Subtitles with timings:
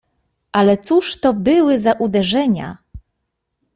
[0.51, 2.77] "Ale cóż to były za uderzenia!"